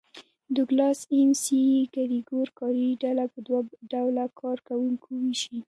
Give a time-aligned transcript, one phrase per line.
[0.55, 1.61] ډوګلاس اېم سي
[1.95, 3.59] ګرېګور کاري ډله په دوه
[3.91, 5.59] ډوله کار کوونکو وېشلې.